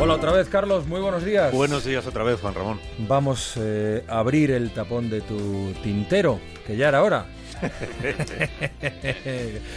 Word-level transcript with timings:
Hola 0.00 0.14
otra 0.14 0.32
vez, 0.32 0.48
Carlos. 0.48 0.86
Muy 0.86 1.00
buenos 1.00 1.24
días. 1.24 1.52
Buenos 1.52 1.84
días 1.84 2.06
otra 2.06 2.24
vez, 2.24 2.40
Juan 2.40 2.54
Ramón. 2.54 2.80
Vamos 2.98 3.54
eh, 3.56 4.04
a 4.08 4.18
abrir 4.18 4.50
el 4.50 4.70
tapón 4.70 5.08
de 5.08 5.20
tu 5.20 5.72
tintero, 5.82 6.40
que 6.66 6.76
ya 6.76 6.88
era 6.88 7.02
hora. 7.02 7.26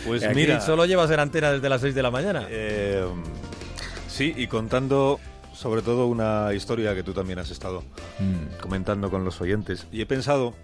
pues 0.06 0.24
Aquí 0.24 0.36
mira, 0.36 0.60
solo 0.62 0.86
llevas 0.86 1.12
en 1.12 1.20
antena 1.20 1.52
desde 1.54 1.70
las 1.70 1.82
6 1.82 1.94
de 1.96 2.02
la 2.04 2.12
mañana. 2.12 2.48
eh, 2.50 3.06
sí, 4.10 4.34
y 4.36 4.48
contando 4.48 5.20
sobre 5.54 5.82
todo 5.82 6.08
una 6.08 6.54
historia 6.54 6.94
que 6.96 7.04
tú 7.04 7.14
también 7.14 7.40
has 7.40 7.50
estado 7.52 7.84
Mm. 8.20 8.60
comentando 8.62 9.12
con 9.12 9.24
los 9.24 9.40
oyentes. 9.42 9.86
Y 9.92 10.02
he 10.02 10.06
pensado 10.08 10.56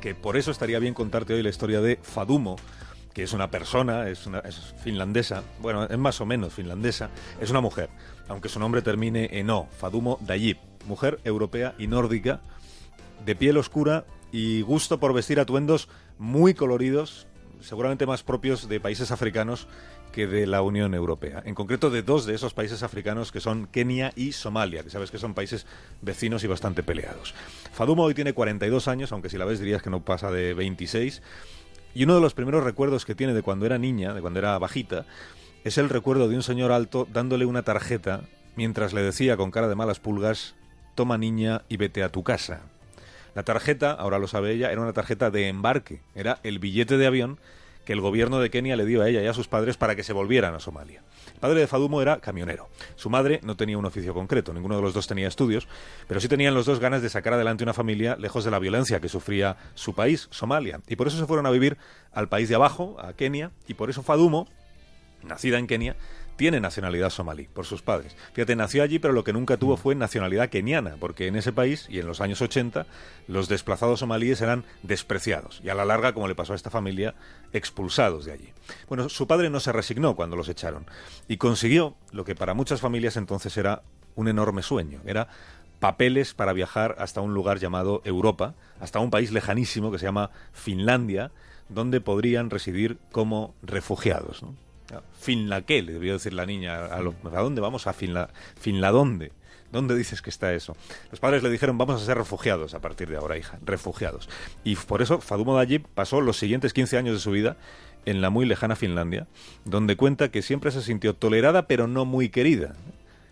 que 0.00 0.14
por 0.16 0.36
eso 0.36 0.50
estaría 0.50 0.80
bien 0.80 0.94
contarte 0.94 1.32
hoy 1.34 1.42
la 1.44 1.48
historia 1.48 1.80
de 1.80 1.98
Fadumo, 2.02 2.56
que 3.14 3.22
es 3.22 3.32
una 3.32 3.50
persona, 3.50 4.08
es, 4.08 4.26
una, 4.26 4.38
es 4.40 4.74
finlandesa, 4.82 5.42
bueno, 5.60 5.84
es 5.84 5.98
más 5.98 6.20
o 6.20 6.26
menos 6.26 6.52
finlandesa, 6.52 7.10
es 7.40 7.50
una 7.50 7.60
mujer, 7.60 7.90
aunque 8.28 8.48
su 8.48 8.58
nombre 8.58 8.82
termine 8.82 9.28
en 9.32 9.50
O, 9.50 9.68
Fadumo 9.78 10.18
Dayib, 10.22 10.58
mujer 10.86 11.20
europea 11.24 11.74
y 11.78 11.86
nórdica, 11.86 12.40
de 13.24 13.36
piel 13.36 13.56
oscura 13.56 14.04
y 14.32 14.62
gusto 14.62 14.98
por 14.98 15.12
vestir 15.12 15.38
atuendos 15.38 15.88
muy 16.18 16.54
coloridos, 16.54 17.26
seguramente 17.60 18.06
más 18.06 18.22
propios 18.22 18.68
de 18.68 18.80
países 18.80 19.10
africanos 19.10 19.68
que 20.12 20.26
de 20.26 20.46
la 20.46 20.62
Unión 20.62 20.94
Europea. 20.94 21.42
En 21.46 21.54
concreto 21.54 21.90
de 21.90 22.02
dos 22.02 22.26
de 22.26 22.34
esos 22.34 22.54
países 22.54 22.82
africanos 22.82 23.32
que 23.32 23.40
son 23.40 23.66
Kenia 23.66 24.12
y 24.14 24.32
Somalia, 24.32 24.82
que 24.82 24.90
sabes 24.90 25.10
que 25.10 25.18
son 25.18 25.34
países 25.34 25.66
vecinos 26.02 26.44
y 26.44 26.46
bastante 26.46 26.82
peleados. 26.82 27.34
Fadumo 27.72 28.04
hoy 28.04 28.14
tiene 28.14 28.34
42 28.34 28.88
años, 28.88 29.12
aunque 29.12 29.30
si 29.30 29.38
la 29.38 29.46
ves 29.46 29.58
dirías 29.58 29.82
que 29.82 29.90
no 29.90 30.04
pasa 30.04 30.30
de 30.30 30.54
26. 30.54 31.22
Y 31.94 32.04
uno 32.04 32.14
de 32.14 32.20
los 32.20 32.34
primeros 32.34 32.64
recuerdos 32.64 33.04
que 33.04 33.14
tiene 33.14 33.34
de 33.34 33.42
cuando 33.42 33.66
era 33.66 33.78
niña, 33.78 34.14
de 34.14 34.20
cuando 34.20 34.38
era 34.38 34.58
bajita, 34.58 35.04
es 35.64 35.78
el 35.78 35.88
recuerdo 35.88 36.28
de 36.28 36.36
un 36.36 36.42
señor 36.42 36.72
alto 36.72 37.06
dándole 37.12 37.44
una 37.44 37.62
tarjeta 37.62 38.22
mientras 38.56 38.92
le 38.92 39.02
decía 39.02 39.36
con 39.36 39.50
cara 39.50 39.68
de 39.68 39.74
malas 39.74 40.00
pulgas, 40.00 40.54
toma 40.94 41.18
niña 41.18 41.62
y 41.68 41.76
vete 41.76 42.02
a 42.02 42.10
tu 42.10 42.22
casa. 42.22 42.62
La 43.34 43.44
tarjeta, 43.44 43.92
ahora 43.92 44.18
lo 44.18 44.28
sabe 44.28 44.52
ella, 44.52 44.70
era 44.70 44.80
una 44.80 44.92
tarjeta 44.92 45.30
de 45.30 45.48
embarque, 45.48 46.00
era 46.14 46.38
el 46.42 46.58
billete 46.58 46.98
de 46.98 47.06
avión 47.06 47.38
que 47.84 47.92
el 47.92 48.00
gobierno 48.00 48.38
de 48.38 48.50
Kenia 48.50 48.76
le 48.76 48.84
dio 48.84 49.02
a 49.02 49.08
ella 49.08 49.22
y 49.22 49.26
a 49.26 49.34
sus 49.34 49.48
padres 49.48 49.76
para 49.76 49.96
que 49.96 50.04
se 50.04 50.12
volvieran 50.12 50.54
a 50.54 50.60
Somalia. 50.60 51.02
El 51.34 51.40
padre 51.40 51.60
de 51.60 51.66
Fadumo 51.66 52.00
era 52.00 52.20
camionero. 52.20 52.68
Su 52.96 53.10
madre 53.10 53.40
no 53.42 53.56
tenía 53.56 53.78
un 53.78 53.84
oficio 53.84 54.14
concreto, 54.14 54.52
ninguno 54.52 54.76
de 54.76 54.82
los 54.82 54.94
dos 54.94 55.06
tenía 55.06 55.28
estudios, 55.28 55.66
pero 56.06 56.20
sí 56.20 56.28
tenían 56.28 56.54
los 56.54 56.66
dos 56.66 56.78
ganas 56.78 57.02
de 57.02 57.08
sacar 57.08 57.32
adelante 57.32 57.64
una 57.64 57.74
familia 57.74 58.16
lejos 58.16 58.44
de 58.44 58.50
la 58.50 58.58
violencia 58.58 59.00
que 59.00 59.08
sufría 59.08 59.56
su 59.74 59.94
país, 59.94 60.28
Somalia. 60.30 60.80
Y 60.86 60.96
por 60.96 61.08
eso 61.08 61.18
se 61.18 61.26
fueron 61.26 61.46
a 61.46 61.50
vivir 61.50 61.76
al 62.12 62.28
país 62.28 62.48
de 62.48 62.54
abajo, 62.54 62.96
a 63.00 63.12
Kenia, 63.14 63.50
y 63.66 63.74
por 63.74 63.90
eso 63.90 64.02
Fadumo, 64.02 64.48
nacida 65.22 65.58
en 65.58 65.66
Kenia, 65.66 65.96
tiene 66.42 66.58
nacionalidad 66.58 67.10
somalí 67.10 67.44
por 67.44 67.66
sus 67.66 67.82
padres. 67.82 68.16
Fíjate, 68.32 68.56
nació 68.56 68.82
allí, 68.82 68.98
pero 68.98 69.14
lo 69.14 69.22
que 69.22 69.32
nunca 69.32 69.58
tuvo 69.58 69.76
fue 69.76 69.94
nacionalidad 69.94 70.48
keniana, 70.48 70.96
porque 70.98 71.28
en 71.28 71.36
ese 71.36 71.52
país 71.52 71.86
y 71.88 72.00
en 72.00 72.08
los 72.08 72.20
años 72.20 72.42
80 72.42 72.84
los 73.28 73.48
desplazados 73.48 74.00
somalíes 74.00 74.40
eran 74.40 74.64
despreciados 74.82 75.60
y 75.62 75.68
a 75.68 75.76
la 75.76 75.84
larga, 75.84 76.12
como 76.14 76.26
le 76.26 76.34
pasó 76.34 76.52
a 76.52 76.56
esta 76.56 76.68
familia, 76.68 77.14
expulsados 77.52 78.24
de 78.24 78.32
allí. 78.32 78.52
Bueno, 78.88 79.08
su 79.08 79.28
padre 79.28 79.50
no 79.50 79.60
se 79.60 79.70
resignó 79.70 80.16
cuando 80.16 80.34
los 80.34 80.48
echaron 80.48 80.84
y 81.28 81.36
consiguió 81.36 81.94
lo 82.10 82.24
que 82.24 82.34
para 82.34 82.54
muchas 82.54 82.80
familias 82.80 83.16
entonces 83.16 83.56
era 83.56 83.84
un 84.16 84.26
enorme 84.26 84.64
sueño, 84.64 85.00
era 85.06 85.28
papeles 85.78 86.34
para 86.34 86.52
viajar 86.52 86.96
hasta 86.98 87.20
un 87.20 87.34
lugar 87.34 87.60
llamado 87.60 88.02
Europa, 88.04 88.56
hasta 88.80 88.98
un 88.98 89.10
país 89.10 89.30
lejanísimo 89.30 89.92
que 89.92 90.00
se 90.00 90.06
llama 90.06 90.32
Finlandia, 90.52 91.30
donde 91.68 92.00
podrían 92.00 92.50
residir 92.50 92.98
como 93.12 93.54
refugiados. 93.62 94.42
¿no? 94.42 94.56
Finla 95.18 95.62
qué, 95.62 95.82
le 95.82 95.92
debió 95.94 96.14
decir 96.14 96.32
la 96.34 96.46
niña. 96.46 96.86
¿A, 96.86 97.00
lo- 97.00 97.14
¿a 97.34 97.40
dónde 97.40 97.60
vamos? 97.60 97.86
A 97.86 97.92
Finla. 97.92 98.30
¿Finla 98.60 98.90
dónde? 98.90 99.32
¿Dónde 99.70 99.96
dices 99.96 100.20
que 100.20 100.28
está 100.28 100.52
eso? 100.52 100.76
Los 101.10 101.18
padres 101.20 101.42
le 101.42 101.48
dijeron, 101.48 101.78
vamos 101.78 102.02
a 102.02 102.04
ser 102.04 102.18
refugiados 102.18 102.74
a 102.74 102.80
partir 102.80 103.08
de 103.08 103.16
ahora, 103.16 103.38
hija, 103.38 103.58
refugiados. 103.64 104.28
Y 104.64 104.76
por 104.76 105.00
eso 105.00 105.20
Fadumo 105.20 105.56
Dayib 105.56 105.86
pasó 105.94 106.20
los 106.20 106.36
siguientes 106.36 106.74
15 106.74 106.98
años 106.98 107.14
de 107.14 107.20
su 107.20 107.30
vida 107.30 107.56
en 108.04 108.20
la 108.20 108.28
muy 108.28 108.44
lejana 108.44 108.76
Finlandia, 108.76 109.26
donde 109.64 109.96
cuenta 109.96 110.30
que 110.30 110.42
siempre 110.42 110.72
se 110.72 110.82
sintió 110.82 111.14
tolerada 111.14 111.66
pero 111.68 111.86
no 111.86 112.04
muy 112.04 112.28
querida. 112.28 112.74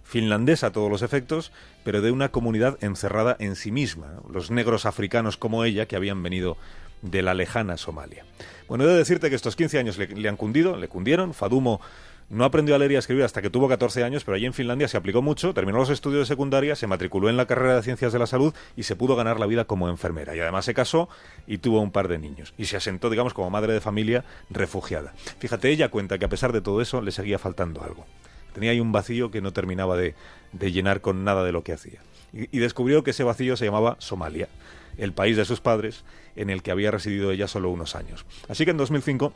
Finlandesa 0.03 0.69
a 0.69 0.73
todos 0.73 0.91
los 0.91 1.03
efectos, 1.03 1.53
pero 1.85 2.01
de 2.01 2.11
una 2.11 2.31
comunidad 2.31 2.79
encerrada 2.83 3.37
en 3.39 3.55
sí 3.55 3.71
misma, 3.71 4.15
los 4.33 4.51
negros 4.51 4.87
africanos 4.87 5.37
como 5.37 5.65
ella 5.65 5.87
que 5.87 5.95
habían 5.97 6.23
venido 6.23 6.57
de 7.03 7.23
la 7.23 7.35
lejana 7.35 7.77
Somalia. 7.77 8.25
Bueno, 8.69 8.85
he 8.85 8.87
de 8.87 8.97
decirte 8.97 9.31
que 9.31 9.37
estos 9.37 9.57
15 9.57 9.79
años 9.79 9.99
le, 9.99 10.29
han 10.29 10.37
cundido, 10.37 10.77
le 10.77 10.89
cundieron. 10.89 11.35
Fadumo 11.35 11.81
no 12.29 12.45
aprendió 12.45 12.77
a 12.77 12.79
leer 12.79 12.93
y 12.93 12.97
a 12.97 13.01
escribir 13.01 13.25
hasta 13.25 13.43
que 13.43 13.51
tuvo 13.51 13.69
14 13.69 14.05
años, 14.05 14.23
pero 14.23 14.37
allí 14.37 14.47
en 14.47 14.53
Finlandia 14.53 14.87
se 14.87 14.97
aplicó 14.97 15.23
mucho, 15.23 15.53
terminó 15.53 15.79
los 15.79 15.91
estudios 15.91 16.21
de 16.21 16.33
secundaria, 16.33 16.77
se 16.77 16.87
matriculó 16.87 17.29
en 17.29 17.37
la 17.37 17.47
carrera 17.47 17.75
de 17.75 17.83
Ciencias 17.83 18.13
de 18.13 18.21
la 18.21 18.29
Salud 18.29 18.55
y 18.77 18.85
se 18.85 18.95
pudo 18.95 19.17
ganar 19.17 19.41
la 19.41 19.47
vida 19.47 19.65
como 19.65 19.89
enfermera. 19.89 20.37
Y 20.37 20.41
además 20.41 20.65
se 20.65 20.75
casó 20.75 21.09
y 21.49 21.59
tuvo 21.59 21.81
un 21.81 21.91
par 21.91 22.07
de 22.07 22.19
niños. 22.19 22.55
Y 22.57 22.67
se 22.67 22.77
asentó, 22.77 23.11
digamos, 23.11 23.35
como 23.35 23.51
madre 23.51 23.73
de 23.73 23.81
familia 23.81 24.25
refugiada. 24.51 25.13
Fíjate, 25.41 25.71
ella 25.71 25.89
cuenta 25.89 26.19
que 26.19 26.27
a 26.27 26.29
pesar 26.29 26.53
de 26.53 26.61
todo 26.61 26.81
eso 26.81 27.03
le 27.03 27.11
seguía 27.11 27.41
faltando 27.41 27.83
algo. 27.83 28.07
Tenía 28.53 28.71
ahí 28.71 28.81
un 28.81 28.93
vacío 28.93 29.33
que 29.33 29.41
no 29.41 29.53
terminaba 29.53 29.97
de, 29.97 30.15
de 30.53 30.71
llenar 30.71 31.01
con 31.01 31.25
nada 31.25 31.43
de 31.43 31.51
lo 31.51 31.65
que 31.65 31.73
hacía. 31.73 32.01
Y 32.33 32.59
descubrió 32.61 33.03
que 33.03 33.11
ese 33.11 33.25
vacío 33.25 33.57
se 33.57 33.65
llamaba 33.65 33.97
Somalia, 33.99 34.49
el 34.97 35.13
país 35.13 35.37
de 35.37 35.45
sus 35.45 35.61
padres, 35.61 36.05
en 36.37 36.51
el 36.51 36.63
que 36.63 36.71
había 36.71 36.91
residido 36.91 37.31
ella 37.31 37.49
solo 37.49 37.71
unos 37.71 37.97
años. 37.97 38.25
Así 38.49 38.65
que 38.65 38.71
en 38.71 38.77
2005 38.77 39.33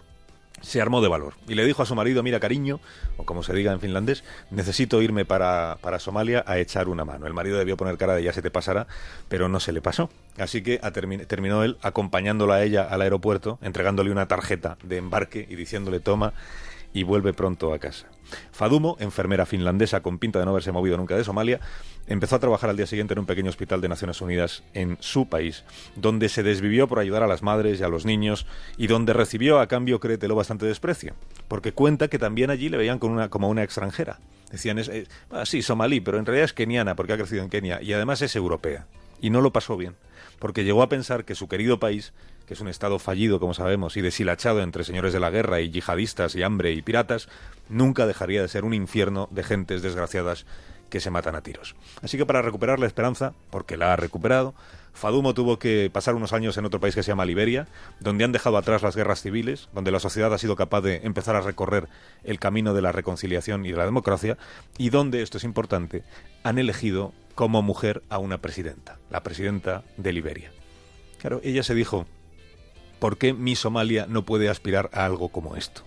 se 0.60 0.80
armó 0.80 1.02
de 1.02 1.08
valor 1.08 1.34
y 1.48 1.54
le 1.54 1.64
dijo 1.64 1.82
a 1.82 1.86
su 1.86 1.94
marido, 1.94 2.22
mira 2.22 2.40
cariño, 2.40 2.80
o 3.16 3.24
como 3.24 3.42
se 3.42 3.52
diga 3.52 3.72
en 3.72 3.80
finlandés, 3.80 4.24
necesito 4.50 5.02
irme 5.02 5.24
para, 5.24 5.78
para 5.80 5.98
Somalia 5.98 6.44
a 6.46 6.58
echar 6.58 6.88
una 6.88 7.04
mano. 7.04 7.26
El 7.26 7.34
marido 7.34 7.58
debió 7.58 7.76
poner 7.76 7.98
cara 7.98 8.14
de 8.14 8.22
ya 8.22 8.32
se 8.32 8.42
te 8.42 8.50
pasará, 8.50 8.86
pero 9.28 9.48
no 9.48 9.60
se 9.60 9.72
le 9.72 9.82
pasó. 9.82 10.10
Así 10.38 10.62
que 10.62 10.78
terminó 11.28 11.64
él 11.64 11.76
acompañándola 11.82 12.54
a 12.54 12.62
ella 12.62 12.84
al 12.84 13.02
aeropuerto, 13.02 13.58
entregándole 13.62 14.10
una 14.10 14.26
tarjeta 14.26 14.78
de 14.82 14.96
embarque 14.96 15.46
y 15.48 15.56
diciéndole 15.56 16.00
toma 16.00 16.32
y 16.94 17.02
vuelve 17.02 17.34
pronto 17.34 17.74
a 17.74 17.78
casa. 17.78 18.06
Fadumo, 18.52 18.96
enfermera 19.00 19.44
finlandesa 19.44 20.00
con 20.00 20.18
pinta 20.18 20.38
de 20.38 20.46
no 20.46 20.52
haberse 20.52 20.72
movido 20.72 20.96
nunca 20.96 21.16
de 21.16 21.24
Somalia, 21.24 21.60
empezó 22.06 22.36
a 22.36 22.38
trabajar 22.38 22.70
al 22.70 22.76
día 22.76 22.86
siguiente 22.86 23.12
en 23.12 23.18
un 23.18 23.26
pequeño 23.26 23.50
hospital 23.50 23.80
de 23.80 23.88
Naciones 23.88 24.20
Unidas 24.20 24.62
en 24.72 24.96
su 25.00 25.28
país, 25.28 25.64
donde 25.96 26.28
se 26.28 26.42
desvivió 26.42 26.88
por 26.88 27.00
ayudar 27.00 27.22
a 27.22 27.26
las 27.26 27.42
madres 27.42 27.80
y 27.80 27.82
a 27.82 27.88
los 27.88 28.06
niños 28.06 28.46
y 28.78 28.86
donde 28.86 29.12
recibió 29.12 29.60
a 29.60 29.66
cambio, 29.66 30.00
créetelo, 30.00 30.34
bastante 30.34 30.66
desprecio, 30.66 31.14
porque 31.48 31.72
cuenta 31.72 32.08
que 32.08 32.18
también 32.18 32.50
allí 32.50 32.68
le 32.68 32.78
veían 32.78 32.98
una, 33.02 33.28
como 33.28 33.48
una 33.48 33.62
extranjera. 33.62 34.20
Decían, 34.50 34.78
es, 34.78 34.88
eh, 34.88 35.08
ah, 35.30 35.44
sí, 35.44 35.62
somalí, 35.62 36.00
pero 36.00 36.18
en 36.18 36.26
realidad 36.26 36.44
es 36.44 36.52
keniana 36.52 36.94
porque 36.94 37.12
ha 37.12 37.16
crecido 37.16 37.42
en 37.42 37.50
Kenia 37.50 37.82
y 37.82 37.92
además 37.92 38.22
es 38.22 38.36
europea. 38.36 38.86
Y 39.24 39.30
no 39.30 39.40
lo 39.40 39.54
pasó 39.54 39.78
bien, 39.78 39.96
porque 40.38 40.64
llegó 40.64 40.82
a 40.82 40.90
pensar 40.90 41.24
que 41.24 41.34
su 41.34 41.48
querido 41.48 41.78
país 41.78 42.12
que 42.46 42.52
es 42.52 42.60
un 42.60 42.68
estado 42.68 42.98
fallido, 42.98 43.40
como 43.40 43.54
sabemos, 43.54 43.96
y 43.96 44.02
deshilachado 44.02 44.60
entre 44.60 44.84
señores 44.84 45.14
de 45.14 45.20
la 45.20 45.30
guerra 45.30 45.62
y 45.62 45.70
yihadistas 45.70 46.34
y 46.34 46.42
hambre 46.42 46.72
y 46.72 46.82
piratas, 46.82 47.30
nunca 47.70 48.06
dejaría 48.06 48.42
de 48.42 48.48
ser 48.48 48.66
un 48.66 48.74
infierno 48.74 49.30
de 49.30 49.42
gentes 49.42 49.80
desgraciadas 49.80 50.44
que 50.90 51.00
se 51.00 51.10
matan 51.10 51.36
a 51.36 51.40
tiros. 51.40 51.74
Así 52.02 52.18
que 52.18 52.26
para 52.26 52.42
recuperar 52.42 52.78
la 52.78 52.86
esperanza, 52.86 53.32
porque 53.48 53.78
la 53.78 53.94
ha 53.94 53.96
recuperado, 53.96 54.54
Fadumo 54.92 55.32
tuvo 55.32 55.58
que 55.58 55.88
pasar 55.90 56.16
unos 56.16 56.34
años 56.34 56.58
en 56.58 56.66
otro 56.66 56.80
país 56.80 56.94
que 56.94 57.02
se 57.02 57.10
llama 57.10 57.24
Liberia, 57.24 57.66
donde 57.98 58.24
han 58.24 58.32
dejado 58.32 58.58
atrás 58.58 58.82
las 58.82 58.94
guerras 58.94 59.22
civiles, 59.22 59.70
donde 59.72 59.90
la 59.90 60.00
sociedad 60.00 60.34
ha 60.34 60.38
sido 60.38 60.54
capaz 60.54 60.82
de 60.82 61.00
empezar 61.02 61.34
a 61.34 61.40
recorrer 61.40 61.88
el 62.24 62.38
camino 62.38 62.74
de 62.74 62.82
la 62.82 62.92
reconciliación 62.92 63.64
y 63.64 63.70
de 63.70 63.78
la 63.78 63.86
democracia, 63.86 64.36
y 64.76 64.90
donde, 64.90 65.22
esto 65.22 65.38
es 65.38 65.44
importante, 65.44 66.04
han 66.42 66.58
elegido 66.58 67.14
como 67.34 67.62
mujer 67.62 68.02
a 68.08 68.18
una 68.18 68.38
presidenta, 68.38 68.98
la 69.10 69.22
presidenta 69.22 69.82
de 69.96 70.12
Liberia. 70.12 70.52
Claro, 71.18 71.40
ella 71.42 71.62
se 71.62 71.74
dijo, 71.74 72.06
¿por 72.98 73.16
qué 73.16 73.32
mi 73.32 73.56
Somalia 73.56 74.06
no 74.08 74.24
puede 74.24 74.48
aspirar 74.48 74.90
a 74.92 75.04
algo 75.04 75.28
como 75.28 75.56
esto? 75.56 75.82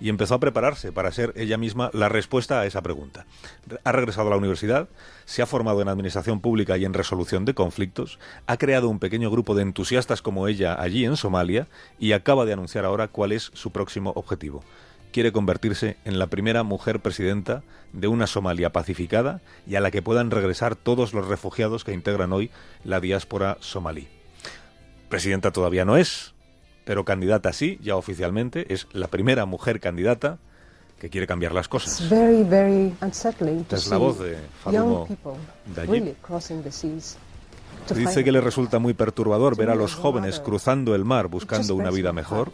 Y 0.00 0.08
empezó 0.08 0.34
a 0.34 0.40
prepararse 0.40 0.92
para 0.92 1.12
ser 1.12 1.32
ella 1.36 1.56
misma 1.56 1.88
la 1.92 2.08
respuesta 2.08 2.60
a 2.60 2.66
esa 2.66 2.82
pregunta. 2.82 3.26
Ha 3.84 3.92
regresado 3.92 4.26
a 4.26 4.30
la 4.30 4.36
universidad, 4.36 4.88
se 5.24 5.40
ha 5.40 5.46
formado 5.46 5.80
en 5.80 5.88
administración 5.88 6.40
pública 6.40 6.76
y 6.76 6.84
en 6.84 6.94
resolución 6.94 7.44
de 7.44 7.54
conflictos, 7.54 8.18
ha 8.46 8.56
creado 8.56 8.88
un 8.88 8.98
pequeño 8.98 9.30
grupo 9.30 9.54
de 9.54 9.62
entusiastas 9.62 10.20
como 10.20 10.48
ella 10.48 10.80
allí 10.80 11.04
en 11.04 11.16
Somalia 11.16 11.68
y 11.98 12.12
acaba 12.12 12.44
de 12.44 12.52
anunciar 12.52 12.84
ahora 12.84 13.08
cuál 13.08 13.32
es 13.32 13.50
su 13.54 13.70
próximo 13.70 14.12
objetivo. 14.16 14.62
Quiere 15.14 15.30
convertirse 15.30 15.96
en 16.04 16.18
la 16.18 16.26
primera 16.26 16.64
mujer 16.64 16.98
presidenta 16.98 17.62
de 17.92 18.08
una 18.08 18.26
Somalia 18.26 18.72
pacificada 18.72 19.42
y 19.64 19.76
a 19.76 19.80
la 19.80 19.92
que 19.92 20.02
puedan 20.02 20.32
regresar 20.32 20.74
todos 20.74 21.14
los 21.14 21.28
refugiados 21.28 21.84
que 21.84 21.92
integran 21.92 22.32
hoy 22.32 22.50
la 22.82 22.98
diáspora 22.98 23.56
somalí. 23.60 24.08
Presidenta 25.08 25.52
todavía 25.52 25.84
no 25.84 25.96
es, 25.96 26.34
pero 26.84 27.04
candidata 27.04 27.52
sí, 27.52 27.78
ya 27.80 27.94
oficialmente, 27.94 28.74
es 28.74 28.88
la 28.92 29.06
primera 29.06 29.46
mujer 29.46 29.78
candidata 29.78 30.38
que 30.98 31.10
quiere 31.10 31.28
cambiar 31.28 31.52
las 31.52 31.66
It's 31.66 31.70
cosas. 31.70 32.10
very, 32.10 32.42
very 32.42 32.92
unsettling 33.00 33.62
to 33.66 33.76
Es 33.76 33.86
la 33.86 33.98
voz 33.98 34.18
de 34.18 34.36
Dayib. 35.76 35.90
really 35.92 36.16
Dice 37.94 38.24
que 38.24 38.32
le 38.32 38.40
resulta 38.40 38.78
muy 38.78 38.94
perturbador 38.94 39.56
ver 39.56 39.70
a 39.70 39.74
los 39.74 39.94
jóvenes 39.94 40.40
cruzando 40.40 40.94
el 40.94 41.04
mar 41.04 41.28
buscando 41.28 41.74
una 41.74 41.90
vida 41.90 42.12
mejor, 42.12 42.50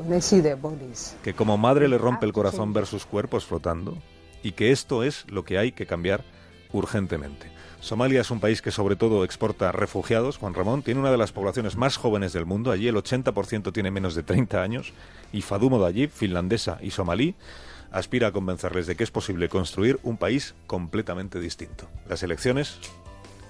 que 1.22 1.34
como 1.34 1.58
madre 1.58 1.88
le 1.88 1.98
rompe 1.98 2.26
el 2.26 2.32
corazón 2.32 2.72
ver 2.72 2.86
sus 2.86 3.06
cuerpos 3.06 3.44
flotando 3.44 3.96
y 4.42 4.52
que 4.52 4.72
esto 4.72 5.04
es 5.04 5.24
lo 5.28 5.44
que 5.44 5.58
hay 5.58 5.72
que 5.72 5.86
cambiar 5.86 6.24
urgentemente. 6.72 7.50
Somalia 7.80 8.20
es 8.20 8.30
un 8.30 8.40
país 8.40 8.60
que 8.60 8.70
sobre 8.70 8.94
todo 8.94 9.24
exporta 9.24 9.72
refugiados, 9.72 10.36
Juan 10.36 10.52
Ramón, 10.52 10.82
tiene 10.82 11.00
una 11.00 11.10
de 11.10 11.16
las 11.16 11.32
poblaciones 11.32 11.76
más 11.76 11.96
jóvenes 11.96 12.34
del 12.34 12.44
mundo, 12.44 12.70
allí 12.70 12.88
el 12.88 12.96
80% 12.96 13.72
tiene 13.72 13.90
menos 13.90 14.14
de 14.14 14.22
30 14.22 14.62
años, 14.62 14.92
y 15.32 15.40
Fadumo 15.40 15.78
Dayib, 15.78 16.10
finlandesa 16.10 16.78
y 16.82 16.90
somalí, 16.90 17.36
aspira 17.90 18.28
a 18.28 18.32
convencerles 18.32 18.86
de 18.86 18.96
que 18.96 19.04
es 19.04 19.10
posible 19.10 19.48
construir 19.48 19.98
un 20.02 20.18
país 20.18 20.54
completamente 20.66 21.40
distinto. 21.40 21.88
Las 22.06 22.22
elecciones, 22.22 22.78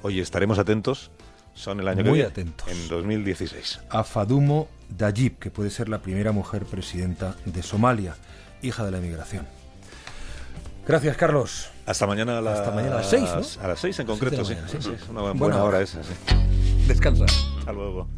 hoy 0.03 0.21
estaremos 0.21 0.61
atentos, 0.61 1.11
son 1.61 1.79
el 1.81 1.89
año 1.89 2.03
que 2.03 2.09
Muy 2.09 2.19
viene, 2.19 2.31
atentos. 2.31 2.67
en 2.69 2.89
2016. 2.89 3.81
A 3.91 4.03
Fadumo 4.05 4.69
Dayib, 4.89 5.39
que 5.39 5.51
puede 5.51 5.71
ser 5.71 5.89
la 5.89 5.99
primera 6.01 6.33
mujer 6.33 6.65
presidenta 6.65 7.37
de 7.45 7.63
Somalia, 7.63 8.17
hija 8.63 8.85
de 8.85 8.91
la 8.91 8.99
emigración. 8.99 9.47
Gracias, 10.87 11.17
Carlos. 11.17 11.69
Hasta 11.87 12.07
mañana 12.07 12.39
a 12.39 12.41
las, 12.41 12.59
Hasta 12.61 12.71
mañana 12.73 12.95
a 12.97 12.99
las 12.99 13.11
seis, 13.11 13.29
¿no? 13.59 13.65
A 13.65 13.69
las 13.69 13.79
seis 13.81 13.99
en 14.01 14.07
concreto, 14.07 14.45
sí. 14.45 14.55
la 14.55 14.63
mañana, 14.63 14.69
sí, 14.69 14.77
Es 14.79 14.85
sí. 14.85 15.07
una 15.11 15.21
buena, 15.21 15.39
Buena 15.39 15.57
hora 15.57 15.65
hora. 15.65 15.81
esa, 15.83 16.03
sí. 16.03 16.11
Descansa. 16.89 17.27
Hasta 17.59 17.73
luego. 17.73 18.09